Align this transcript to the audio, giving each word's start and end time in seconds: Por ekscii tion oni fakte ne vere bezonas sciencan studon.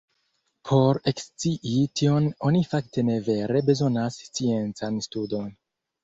Por 0.67 0.99
ekscii 1.09 1.73
tion 1.99 2.29
oni 2.49 2.61
fakte 2.71 3.03
ne 3.09 3.17
vere 3.27 3.61
bezonas 3.67 4.17
sciencan 4.29 4.97
studon. 5.07 5.53